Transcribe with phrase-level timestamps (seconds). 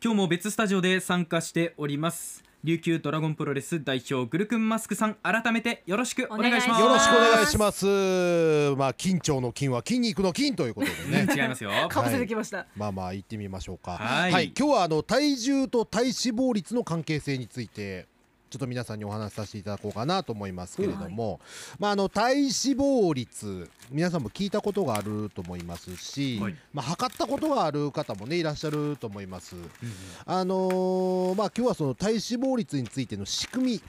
[0.00, 2.44] 今日も別スタジオで参加しております。
[2.62, 6.80] 琉球ドラゴンプロレス代表グルクンマスクさん改めてよろしくお願いします。
[6.80, 7.84] よろしくお願いします。
[8.76, 11.26] まあ緊張の筋は筋肉の筋ということでね。
[11.34, 11.72] 違いますよ。
[11.90, 13.96] かぶせてきました、まあまあ行ってみましょうか。
[13.98, 14.52] はい。
[14.56, 18.06] 今日はあの体重と体脂肪率の関係性について
[18.50, 21.40] ちょっと皆さんにお話しさせていただこうかなと思いますけれども、
[21.78, 26.56] まあ、あの体脂肪率皆さんも聞いたことがあると思いますし、はい。
[26.72, 29.54] まあ、測ったことがある方もねいらっしゃると思います。
[30.24, 33.82] あのーまあ、今日はその体脂肪率についての仕組み、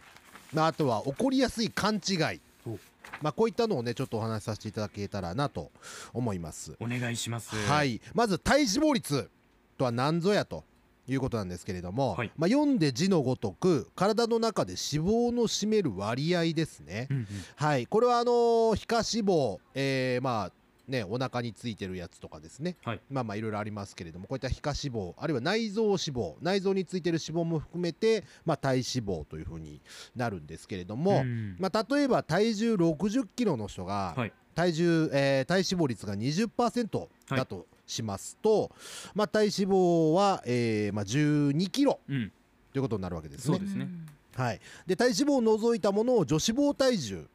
[0.53, 2.41] まあ、あとは起こりやすい勘違い。
[2.65, 2.77] お。
[3.21, 5.71] まあ、こういったのをねちょっとお話しさせていただけたらなと
[6.13, 6.75] 思います。
[6.79, 7.55] お願いします。
[7.55, 9.29] はい、まず体脂肪率
[9.77, 10.63] とは何ぞやと
[11.11, 12.31] いうことなんですけれども、はい。
[12.37, 17.27] まあ、読んで字のごとく体の中で脂肪の占める割合ですね、うんうん。
[17.55, 17.87] はい。
[17.87, 20.51] これはあのー皮下脂肪、えーまあ
[20.87, 23.01] ねお腹についてるやつとかですね、はい。
[23.11, 29.81] まあまあいろいろありますけれどもこういった皮下脂肪あるいは内臓脂肪内臓についてる脂肪も含めて、まあ、体脂肪というふうに
[30.15, 31.55] なるんですけれども、うん。
[31.59, 34.33] まあ、例えば体重60キロの人が、はい。
[34.55, 38.71] 体重、えー体脂肪率が20%だとしますと、
[39.15, 42.31] まあ、体脂肪は、えーまあ、12キロうん。
[42.71, 43.57] ということになるわけですね。
[43.57, 43.71] そうで。
[43.71, 43.89] すね。
[44.35, 47.27] はい、で体脂肪を除いたものを女脂肪体重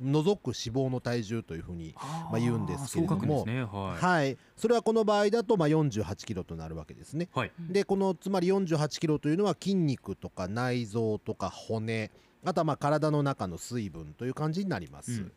[0.00, 3.64] 除く脂肪の体重というふうに、あまあ言うんですけれどもね。
[3.64, 4.04] はい。
[4.04, 7.28] はい、それはこの場合だとまあ48キロとなるわけですね。
[7.34, 7.52] はい。
[7.58, 12.10] でこのつまり48キロというのは筋肉とか内臓とか骨
[12.44, 15.12] あとはまあ体の中の水分という感じになります。
[15.12, 15.32] うん。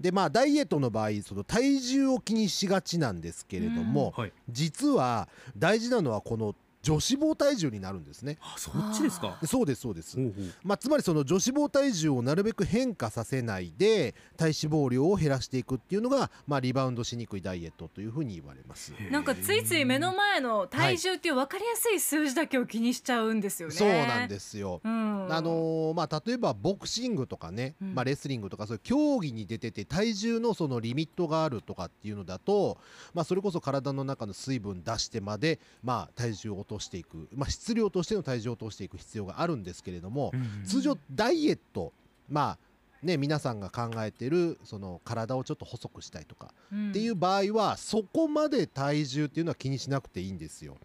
[0.00, 4.32] でまあダイエットの場合その体重を気にしがちなんですけれども、はい。
[4.48, 6.54] 実は大事なのはこの
[6.86, 8.38] 女脂肪体重になるんですね。
[8.40, 9.38] あそっちですか？
[9.40, 10.16] でそうですそうです。
[10.62, 18.92] まあ、つまりその女脂肪体重をなるべく変化させないで体脂肪量を減らしていくっていうのが、まあ、リバウンドしにくいダイエットというふうに言われます。
[19.10, 23.74] なんかついつい目の前の体重っていう分かりやすい数字だけを気にしちゃうんですよね。
[23.74, 24.80] そうなんですよ。
[24.84, 32.78] うん、あのーまあ、例えばボクシングとかね、うんまあ、レスリングとかそういう競技に出てて体重のそのリミットがあるとかっていうのだと、
[33.14, 41.92] まあ、それこそ体の中の水分出してまで、まあ、体重を落としていく、まあ、質量としての体重を落としていく必要があるんですけれども、うんうん通常ダイエット
[42.28, 42.58] まあ
[43.02, 46.90] ね皆さんが考えてるその体をちょっと細くしたいとかうん。
[46.90, 50.76] っていう場合はそこまで体重っていうのは気にしなくていいんですよ。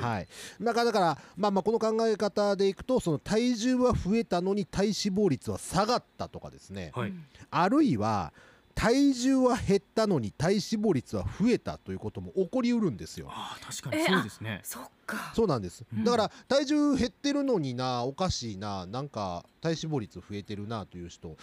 [0.00, 0.28] はい、
[0.60, 6.90] だからだから、まあ、まあこの考え方でいくとその体重は増えたのに体脂肪率は下がったとかですね。
[6.94, 7.12] はい。
[7.50, 8.32] あるいは
[8.78, 13.26] 体重は減ったのに体脂肪率は増えたということも起こりうるんですよ。
[13.28, 14.04] あー確かに。
[14.04, 14.60] そうですね。
[14.62, 15.32] そっか。
[15.34, 16.04] そうなんです、うん。
[16.04, 21.36] だから体重減ってるのになおかしいななんか体脂肪率増えてるなという人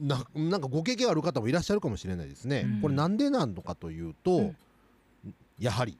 [0.00, 2.80] ななんかご経験ある方もいらっしゃるかもしれないですね、うん。
[2.80, 4.56] これなんでなのかというと、うん。
[5.60, 5.96] やはり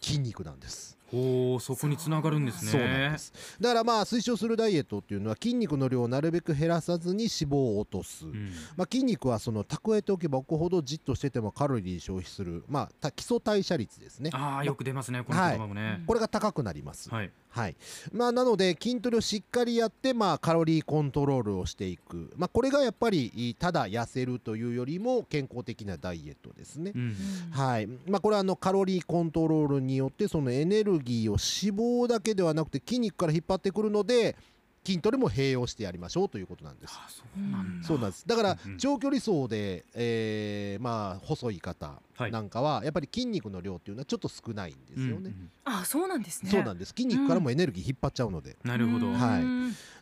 [0.00, 0.96] 筋肉なんです。
[1.10, 2.70] ほうそこにつながるんですね。
[2.70, 3.32] そうなんです。
[3.60, 8.52] だからまあ推奨するダイエットっていうのは筋肉の量をなるべく減らさずに脂肪を落とす、うん。
[8.76, 17.76] まあ、筋肉はその蓄えておけば置くほどじっとしててもカロリー消費する、まあ、た基礎代謝率ですねああよく出ますねこの言葉もねこれが高くなります、はいはい。
[18.12, 26.92] まあ、なので筋トレをしっかりやって、まあ、カロリーコントロールをしていく、まあ、これがやっぱりただ痩せるというよりも健康的なダイエットですね。
[26.94, 27.14] うん。
[27.50, 27.88] はい。
[28.06, 34.36] まあ、これはあのカロリーコントロールによってそのエネルギーを脂肪だけではなくて筋肉から引っ張ってくるので
[34.84, 36.94] 筋トレも併用してやりましょうということなんです。
[36.96, 37.86] あそうなんだ。
[37.86, 38.26] そうなんです。
[38.26, 38.78] だからうんうん。
[38.78, 42.32] 長距離走で、えーまあ、細い方はい。
[42.32, 45.12] なんかはやっぱり筋肉の量っていうのはちょっと少ないんですよね。
[45.16, 45.50] うんうん。
[45.64, 46.50] あ、そうなんですね。
[46.50, 46.88] そうなんです。
[46.88, 49.06] 筋肉からもエネルギー引っ張っちゃうので、なるほど。
[49.06, 49.14] うん。
[49.14, 49.42] はい。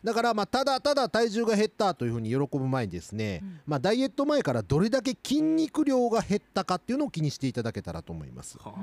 [0.03, 3.59] だからまあただただ体重が減ったというふうに喜ぶ前にですね、うん。
[3.65, 8.57] まあ、ダイエット前からどれだけ筋肉量が減ったかっていうのを気にしていただけたらと思います。
[8.57, 8.73] は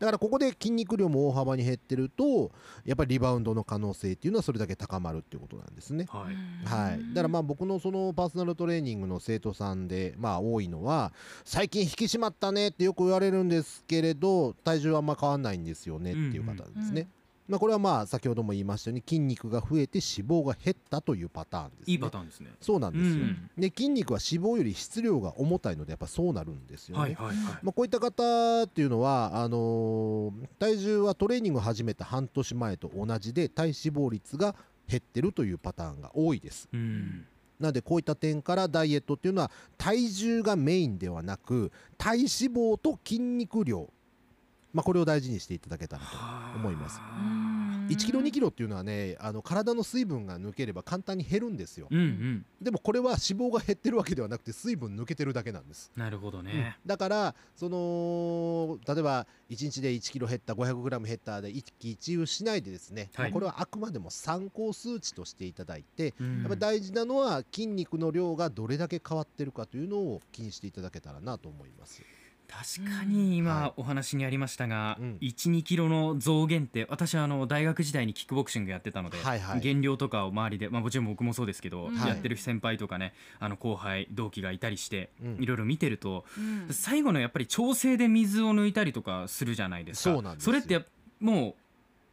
[0.00, 2.50] だからここで筋肉量も大幅に減ってると
[2.84, 6.06] やっぱりリバウンドの可能性っていうのはそれだけ高まるっていうことなんですね。
[6.10, 6.34] あはい。
[6.64, 11.12] はい、だからまあ僕のそのパーソナルトレーニングの生徒さんでまあ多いのは
[11.44, 17.08] 最近引き締まったねってよく言われるんですけれど体重はあんま変わんないんですよねっていう方ですね、うん
[17.48, 22.50] まあ、これはまあ先ほども言いましたように筋肉が増えて脂肪が減ったというパターンです、ね、いいパターンですね。
[22.60, 23.50] そうなんですよ、うん。
[23.58, 27.36] で筋肉は脂肪より質量が重たいのでやっぱそうなるんですよね、はいはいはい。
[27.62, 34.54] まあ、こういった方っていうのはあのー体重はトレーニングを始めた半年前と同じで体脂肪率が
[34.92, 36.68] 減ってるというパターンが多いです。
[36.70, 37.26] うん。
[37.58, 43.88] なのでこういった点からダイエットっていうのは体重がメインではなく体脂肪と筋肉量、
[44.74, 47.00] まあ、これを大事にしていただけたらと思います
[47.88, 51.88] 1キロ2キロっていうのはねあの体の水分が抜ければ簡単に減るんですよ。
[51.90, 52.46] うんうん。
[52.60, 55.90] でもこれは脂肪が減ってるわけではなくて水分抜けてるだけなんです。
[55.96, 63.26] なるほどね、だからその例えば1日で1キロ減った 500g 減ったで一喜一憂しないでですね、はい。
[63.26, 66.40] まあこれはあくまでも参考数値としていただいて、うん。
[66.40, 72.02] やっぱ大事なのは筋肉の量がどれだけ変わってるかというのを気にしていただけたらなと思います。
[72.52, 73.36] 確かにはい。
[73.36, 75.18] 今お話にありましたが、うん。
[75.20, 79.60] 12キロの増減って私はあの大学時代にキックボクシングやってたので、はいはい。
[79.60, 81.96] 減量とかを周りで、まあ、もちろん僕もそうですけど、うん。
[81.96, 85.36] やってる先輩とかねあの後輩同期がいたりして、うん。
[85.40, 86.68] いろいろ見てるとうん。
[86.70, 90.14] 最後のやっぱり調整で水を抜いたりとかするじゃないですか。
[90.14, 90.52] そうなんですよ。
[90.52, 90.82] れってや
[91.20, 91.54] もう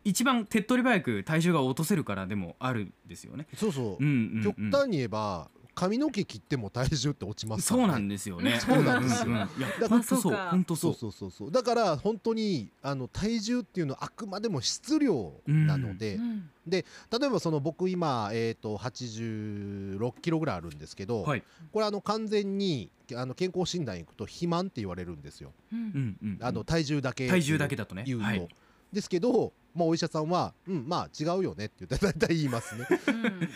[0.04, 3.48] 一番手っ取り早く体重が落とせるからでもあるんですよね。
[3.56, 4.44] そうそう、うんうんうん。
[4.44, 5.50] 極端に言えば
[5.80, 8.60] 髪の毛切っても体重って落ちますから、ね、そうなんですよね。
[8.60, 9.48] そうなんですよいや
[9.80, 10.82] だ本当そうまあそうか本当そ。
[10.82, 16.84] そううそうそうそうだから本当にあの体重っていうのはあくまでも質量なので、うん例え
[17.32, 21.44] ばその僕今、えー、と86キロぐらいあるんですけど、はい。
[21.72, 26.38] これあの完全にあの健康診断行くと肥満って言われるんですよ、うんうんうん。
[26.42, 28.04] あの体重だけ体重だけだとね。
[28.06, 28.48] 言うと、はい。
[28.92, 32.88] ですけど、まあ、お医者さんは「うんまあ違うよね」って言って大体言いますね。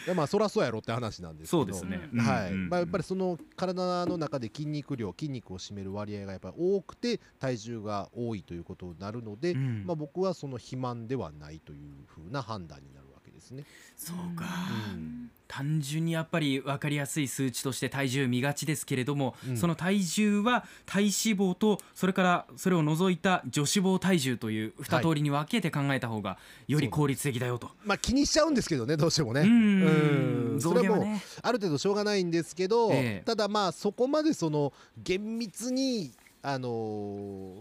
[0.07, 0.15] うん。
[0.15, 1.63] まあそらそうやろって話なんですけど。
[1.63, 2.09] そうですね。
[2.18, 9.83] はいうんうんまあ、やっぱりその体の中で筋肉量筋肉を占める割合がやっぱり多くて体重が多いということになるので、うん。
[9.85, 13.12] まあ、僕はその肥満ではないというふうな判断になるわけ
[13.44, 13.63] ですね。
[13.95, 14.45] そうか。
[14.94, 27.69] うん単純にやっぱり分かりやすい数値として体重見がちですけれども、うんその体重は体脂肪とそれからそれを除いた女子肪体重という二通りに分けて考えた方がより効率的だよと。
[27.86, 29.42] まあ気にしちゃうんですけどねどうしてもね。
[29.42, 31.06] うんそれはもう。
[31.44, 34.74] ある程度しょうがないんですけど、ええただまあそこまでその
[35.04, 37.54] 厳密に、あのー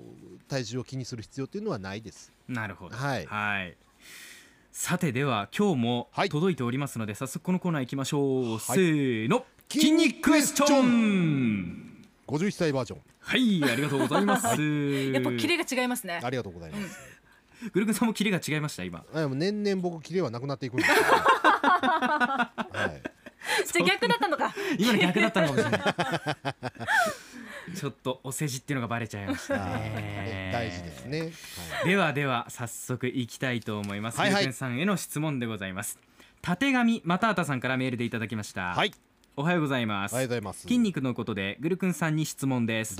[0.48, 2.32] 体重を気にする必要っていうのはないです。
[2.48, 2.96] なるほど。
[2.96, 3.76] はいはい。
[4.74, 8.56] さてでは今日もはい届いておりますので、早速このコーナー行きましょう。
[8.56, 9.44] いせーの。
[9.68, 12.06] 筋肉クエスチョン。
[12.26, 14.46] 51歳バージョンはい、ありがとうございます。
[15.12, 16.98] やっぱキレが違いますねありがとうございます。
[17.70, 19.04] グルクさんもキレが違いました今。
[19.12, 23.22] あでも年々僕キレはなくなっていくんですよ、ね はい
[23.70, 25.82] じゃあ逆だったのか今の逆だったのかもしれない。
[27.82, 30.50] ちょっとお世辞っていうのがバレちゃいましたね。
[30.54, 31.06] 大事です。
[31.06, 31.20] ね。
[31.20, 31.32] はい
[31.84, 34.20] ではでは早速いきたいと思います。
[34.20, 35.98] はいはいさんへの質問でございます。
[36.42, 38.72] たてがみまたあたさんからメールでいただきました。
[38.76, 38.92] はい、
[39.34, 40.14] おはようございます。
[40.14, 40.60] ありがとうございます。
[40.60, 42.94] 筋肉のことでグルクンさんに質問です。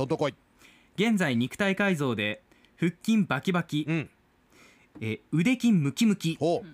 [0.96, 2.42] 現在肉体改造で
[2.76, 4.10] 腹筋バキバキ、うん。
[5.00, 6.64] えー腕筋ムキムキほ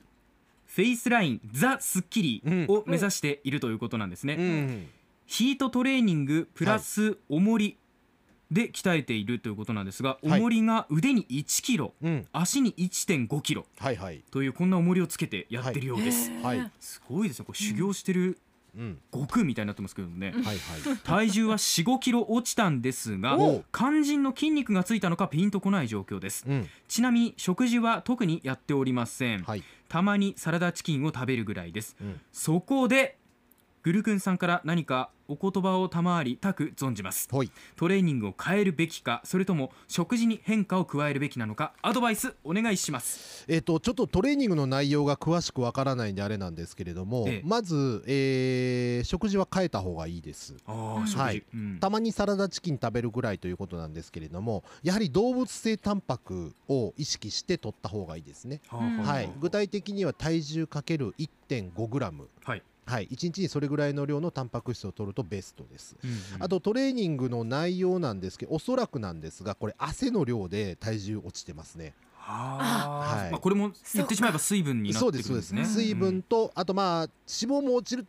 [0.65, 4.41] フェイスラインザ・スッキリうんを目指しているということなんですね、う。
[4.41, 4.89] うん。
[5.27, 7.77] ヒートトレーニングプラス重り
[8.51, 12.27] で鍛えているということなんですが、はい重りが腕に1キロうん。
[12.33, 14.23] 足に1.5キロはいはい。
[14.31, 16.71] というこんな重りをつけてやってるようです、はい。
[16.81, 18.39] すごいですねこれ修行してる
[18.77, 18.99] うん。
[19.13, 20.57] 悟空みたいになってますけどね、はいはい。
[21.05, 26.69] 体重は4 5キロ落ちたんですがお肝心の筋肉がついたのかピンとこない状況ですうん。
[26.87, 29.65] ちなみに食事は特にやっておりません、はい。
[29.89, 32.21] たまにサラダチキンを食べるぐらいですうん。
[32.33, 33.18] そこで
[33.89, 37.27] グルクンさんから何かお言葉を賜りたく存じます。
[37.31, 37.51] ほい。
[37.75, 43.47] トレーニングを変えるべきかそれとも食事に変化を加えるべきなのかアドバイスお願いします。
[43.49, 47.43] えっ、とちょっとトレーニングの内容が詳しくわからないんであれなんですけれども、ええ。
[47.47, 50.55] まず、えー食事は変えた方がいいです。
[50.67, 51.43] はい。
[51.55, 51.79] うん。
[51.81, 66.17] たまにサラダチキン食べるぐらいということなんですけれどもやはり動物性タンパクを意識して取った方がいいですね、はあはあはい、具体的には体重かける 1.5g はい、はい、1日にそれぐらいの量のタンパク質を取るとベストです、うんうん。
[66.41, 71.95] あとトレーニングの内容なんですけどおそらくなんですがこれ汗の量で体重落ちてますね。
[72.29, 73.33] はい。
[73.33, 75.41] まあ、これも言ってしまえば水分になってくるんですね。
[75.41, 78.05] そうです水分と、あとまあ脂肪も落ち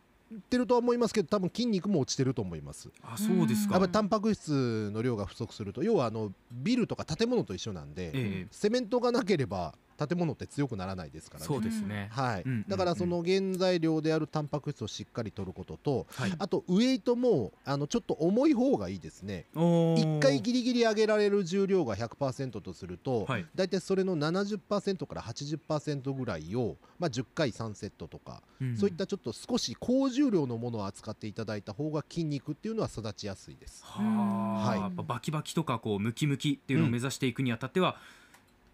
[0.48, 2.90] てるとは思いますけど多分筋肉も落ちてると思います。
[3.02, 3.74] あそうですか。
[3.74, 8.46] やっぱりタンパク質の量が不足すると要はあのビルとか建物と一緒なんで、ええ。
[8.50, 9.74] セメントがなければ
[10.06, 11.46] 建物って強くならないですからね。
[11.46, 16.32] そうですね、はい、だからその原材料であるタンパク質をしっかり取ることとはい。
[16.38, 19.46] あとウエイトもあのちょっと重い方がいいですね。
[19.54, 20.18] おー。
[20.18, 23.46] 1回ギリギリ上げられる重量が100%とすると、はい。
[23.54, 28.76] だいたいそれの70%から80%ぐらいを、まあ、10回3セットとか、ん。
[28.76, 33.84] そういったちょっと少し高重量のものを扱っていただいた方が筋肉っていうのは育ちやすいです。
[33.84, 34.80] はい。
[34.80, 37.96] やっぱバキバキとかこうムキムキっていうのを目指していくにあたっては、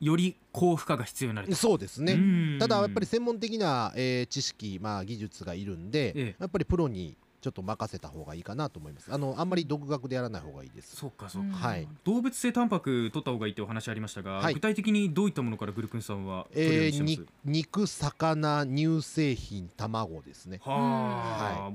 [0.00, 1.54] より高負荷が必要になると。
[1.54, 2.16] そうですね、う
[2.56, 2.58] ん。
[2.58, 6.36] ただやっぱり専門的な、えー知識、まあ、技術がいるんで、ええ。
[6.38, 9.12] やっぱりプロにちょっと任せた方がいいかなと思います。
[9.12, 10.96] あのあんまり独学でやらない方がいいです。
[10.96, 11.52] そうかそうか、うん。
[11.52, 11.88] はい。
[12.04, 14.54] 動物性タンパク取った方がいいってお話ありましたが、はい。
[14.54, 17.32] 具体的にどういったものからグルクンさんは取るようえー、にしてます？
[17.44, 20.60] に肉魚乳製品卵ですね。
[20.62, 21.72] はあ、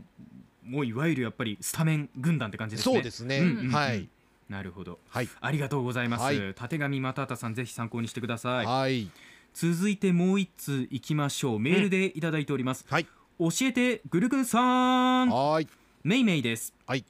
[0.63, 2.95] もういわゆるやっぱりスタメン軍団って感じですね。
[2.95, 3.71] そうですね、うんうんうん。
[3.71, 4.09] はい
[4.51, 4.99] なるほど。
[5.07, 5.29] はい。
[5.39, 6.35] ありがとうございます、はい。
[6.39, 8.65] 立上又太さんぜひ参考にしてください。
[8.65, 9.09] はい。
[9.53, 11.59] 続いてもう一通いきましょう。
[11.59, 13.07] メールでいただいております、はい。
[13.39, 15.29] 教えてグルクンさん。
[15.29, 15.67] はい。
[16.03, 16.73] メイメイです。
[16.85, 17.05] はい。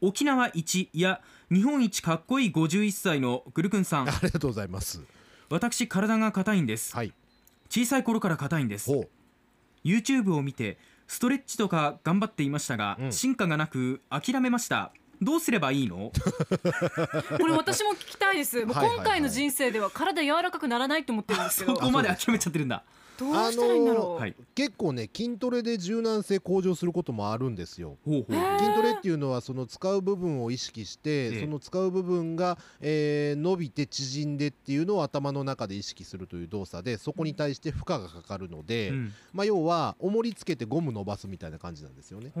[0.00, 1.20] 沖縄一いや
[1.50, 4.08] 日本一かっこいい51歳のグルクンさん。
[4.08, 5.02] ありがとうございます。
[5.50, 6.94] 私体が硬いんです。
[6.94, 7.12] はい。
[7.68, 8.90] 小さい頃から硬いんです。
[9.84, 13.12] YouTube を見てストレッチとか頑張っていましたが、うん。
[13.12, 16.12] 進化がなく諦めましたどうすればいいの？
[17.38, 18.64] これ私も聞きたいです。
[18.64, 21.76] もう今回の人生では体柔らかくならないと思ってるんですけど。
[21.76, 22.82] そこまで諦めちゃってるんだ
[23.18, 24.36] どうしたらいいんだろう、はい。
[24.54, 27.96] 結構ね筋トレで柔軟性向上することもあるんですよ。
[28.04, 28.34] ほうほう。
[28.34, 28.58] へー。
[28.58, 31.40] 筋トレっていうのはその使う部分を意識して、ええ。
[31.40, 39.12] その使う部分が、えー伸びて縮んでっていうのを頭の中で意識するという動作でそこに対して負荷がかかるので、うん。
[39.32, 42.32] まあ、要は重りつけてゴム伸ばすみたいな感じなんですよね。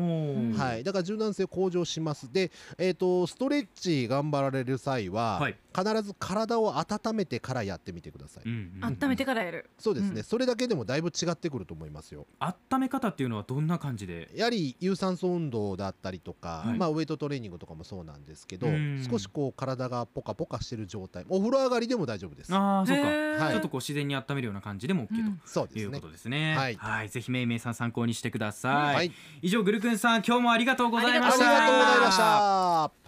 [0.56, 2.32] はい、だから柔軟性向上します。
[2.32, 5.56] で、えー、とストレッチ頑張られる際は、はい。
[5.76, 8.96] 必ず体を温めてからやってみてください、うんうん。
[9.00, 9.70] 温めてからやる。
[9.78, 10.22] そうですね、うん。
[10.24, 12.26] それだけでもだいぶ違ってくると思いますよ。
[12.38, 14.30] 温め方っていうのはどんな感じで？
[14.34, 16.78] やはり有酸素運動だったりとか、はい。
[16.78, 19.06] まあ、ウェイトトレーニングとかもそうなんですけどうん。
[19.10, 21.24] 少しこう体がポカポカしてる状態。
[21.28, 22.54] お風呂上がりでも大丈夫です。
[22.54, 23.52] ああそうか、はい。
[23.52, 26.00] ちょっとこう自然に温めるような感じでも OK うんというそうですね。
[26.00, 27.08] ことですね、はい。
[27.08, 29.12] ぜひめいめいさん参考にしてください、はい。
[29.42, 33.07] 以上グルクンさん今日もありがとうございまありしたがとうございました